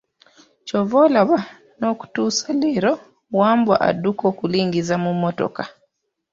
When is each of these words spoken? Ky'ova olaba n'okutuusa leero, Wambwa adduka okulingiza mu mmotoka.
Ky'ova 0.65 0.97
olaba 1.07 1.37
n'okutuusa 1.77 2.49
leero, 2.61 2.93
Wambwa 3.39 3.75
adduka 3.87 4.23
okulingiza 4.31 4.95
mu 5.03 5.11
mmotoka. 5.15 5.63